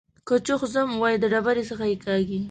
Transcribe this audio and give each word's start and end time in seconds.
که 0.27 0.35
چوخ 0.45 0.61
ځم 0.73 0.89
وايي 1.01 1.17
د 1.19 1.25
ډبرۍ 1.33 1.63
څخه 1.71 1.85
يې 1.91 1.97
کاږي. 2.05 2.39